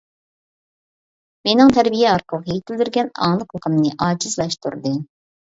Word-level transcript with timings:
مېنىڭ 1.49 1.73
تەربىيە 1.75 2.09
ئارقىلىق 2.13 2.49
يېتىلدۈرگەن 2.53 3.13
ئاڭلىقلىقىمنى 3.27 3.93
ئاجىزلاشتۇردى. 4.07 4.97